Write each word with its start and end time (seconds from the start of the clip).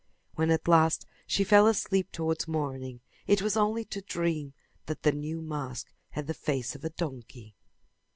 When 0.33 0.49
at 0.49 0.67
last 0.67 1.05
she 1.27 1.43
fell 1.43 1.67
asleep 1.67 2.11
towards 2.11 2.47
morning 2.47 3.01
it 3.27 3.43
was 3.43 3.55
only 3.55 3.85
to 3.85 4.01
dream 4.01 4.53
that 4.87 5.03
the 5.03 5.11
new 5.11 5.43
mask 5.43 5.93
had 6.09 6.25
the 6.25 6.33
face 6.33 6.73
of 6.73 6.83
a 6.83 6.89
donkey. 6.89 7.53